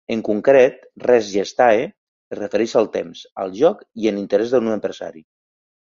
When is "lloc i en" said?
3.61-4.19